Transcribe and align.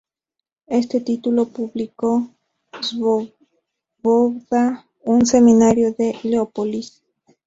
Este 0.65 0.97
último 0.97 1.47
publicó 1.49 2.27
"Svoboda", 2.81 3.35
un 5.03 5.27
semanario 5.27 5.93
de 5.93 6.17
Leópolis. 6.23 7.03